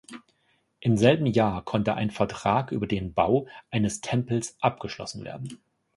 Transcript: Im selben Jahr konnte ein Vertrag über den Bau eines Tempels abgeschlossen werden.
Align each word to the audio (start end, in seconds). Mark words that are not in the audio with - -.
Im 0.79 0.97
selben 0.97 1.27
Jahr 1.27 1.63
konnte 1.63 1.93
ein 1.93 2.09
Vertrag 2.09 2.71
über 2.71 2.87
den 2.87 3.13
Bau 3.13 3.47
eines 3.69 4.01
Tempels 4.01 4.57
abgeschlossen 4.59 5.23
werden. 5.23 5.59